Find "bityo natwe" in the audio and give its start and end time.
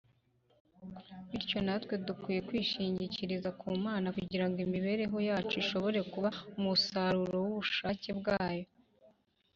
1.29-1.93